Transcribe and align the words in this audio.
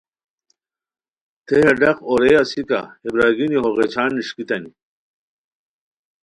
تھے 1.45 1.57
ہے 1.65 1.71
ڈاق 1.79 1.97
اورئے 2.07 2.35
اسیکہ 2.41 2.79
ہے 3.01 3.07
برارگینی 3.13 3.57
ہو 3.61 3.67
غیچھان 3.77 4.09
نِݰکیتانی 4.15 4.71